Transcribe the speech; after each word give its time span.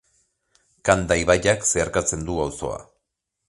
Kanda 0.89 1.19
ibaiak 1.25 1.69
zeharkatzen 1.73 2.27
du 2.31 2.41
auzoa. 2.49 2.85